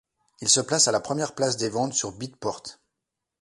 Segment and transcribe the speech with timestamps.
[0.41, 2.63] Il se classe à la première place des ventes sur Beatport.